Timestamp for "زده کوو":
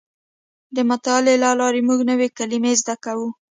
2.81-3.27